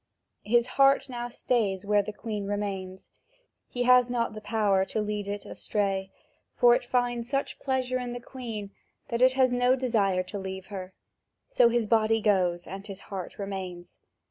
[0.45, 3.11] His heart now stays where the Queen remains;
[3.69, 6.09] he has not the power to lead it away,
[6.55, 8.71] for it finds such pleasure in the Queen
[9.09, 10.93] that it has no desire to leave her:
[11.49, 13.99] so his body goes, and his heart remains.